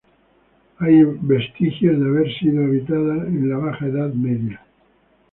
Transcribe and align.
Hay 0.79 1.03
vestigios 1.03 1.99
de 1.99 2.05
haber 2.07 2.27
sido 2.39 2.63
habitada 2.63 3.17
en 3.27 3.47
la 3.47 3.57
la 3.59 3.65
Baja 3.65 3.85
Edad 3.85 4.09
Media. 4.15 4.59